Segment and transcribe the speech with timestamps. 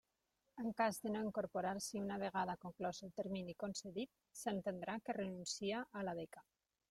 [0.61, 6.07] En cas de no incorporar-s'hi una vegada conclòs el termini concedit, s'entendrà que renuncia a
[6.09, 6.47] la beca.